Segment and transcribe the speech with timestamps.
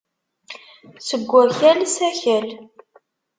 [1.07, 2.47] Seg wakal, s akal.